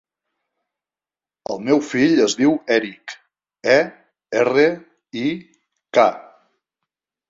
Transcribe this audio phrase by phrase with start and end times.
[1.55, 3.17] El meu fill es diu Erik:
[3.77, 3.79] e,
[4.43, 4.69] erra,
[5.29, 5.31] i,
[6.01, 6.13] ca.